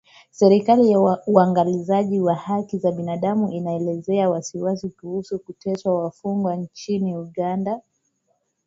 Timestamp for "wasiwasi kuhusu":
4.29-5.39